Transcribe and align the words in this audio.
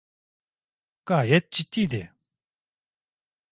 Gayet 1.07 1.45
ciddiydi. 1.53 2.03